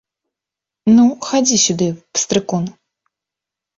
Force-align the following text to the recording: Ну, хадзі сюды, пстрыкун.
Ну, 0.95 1.05
хадзі 1.27 1.57
сюды, 1.67 1.87
пстрыкун. 2.17 2.63